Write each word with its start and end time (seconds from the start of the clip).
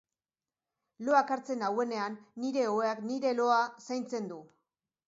Loak 1.09 1.33
hartzen 1.35 1.61
nauenean 1.65 2.17
nire 2.47 2.65
oheak 2.73 3.05
nire 3.13 3.39
loa 3.43 3.61
zaintzen 3.87 4.33
du. 4.35 4.43